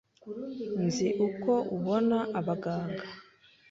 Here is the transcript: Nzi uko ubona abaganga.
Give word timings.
Nzi 0.85 1.07
uko 1.27 1.51
ubona 1.75 2.17
abaganga. 2.39 3.03